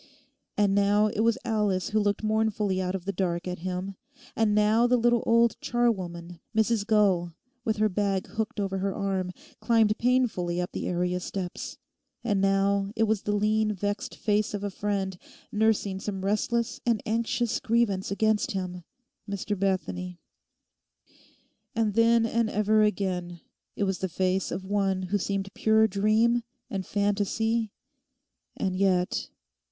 And 0.57 0.73
now 0.73 1.11
it 1.13 1.19
was 1.19 1.37
Alice 1.45 1.89
who 1.89 1.99
looked 1.99 2.23
mournfully 2.23 2.81
out 2.81 2.95
of 2.95 3.05
the 3.05 3.11
dark 3.11 3.47
at 3.47 3.59
him; 3.59 3.97
and 4.35 4.55
now 4.55 4.87
the 4.87 4.97
little 4.97 5.21
old 5.27 5.57
charwoman, 5.61 6.39
Mrs 6.57 6.87
Gull, 6.87 7.35
with 7.63 7.77
her 7.77 7.87
bag 7.87 8.25
hooked 8.25 8.59
over 8.59 8.79
her 8.79 8.95
arm, 8.95 9.31
climbed 9.59 9.95
painfully 9.99 10.59
up 10.59 10.71
the 10.71 10.87
area 10.87 11.19
steps; 11.19 11.77
and 12.23 12.41
now 12.41 12.91
it 12.95 13.03
was 13.03 13.21
the 13.21 13.31
lean 13.35 13.73
vexed 13.73 14.15
face 14.15 14.55
of 14.55 14.63
a 14.63 14.71
friend, 14.71 15.19
nursing 15.51 15.99
some 15.99 16.25
restless 16.25 16.81
and 16.83 17.03
anxious 17.05 17.59
grievance 17.59 18.09
against 18.09 18.53
him—Mr 18.53 19.59
Bethany; 19.59 20.19
and 21.75 21.93
then 21.93 22.25
and 22.25 22.49
ever 22.49 22.81
again 22.81 23.39
it 23.75 23.83
was 23.83 23.99
the 23.99 24.09
face 24.09 24.49
of 24.49 24.65
one 24.65 25.03
who 25.03 25.19
seemed 25.19 25.53
pure 25.53 25.85
dream 25.87 26.41
and 26.71 26.87
fantasy 26.87 27.69
and 28.57 28.75
yet... 28.75 29.29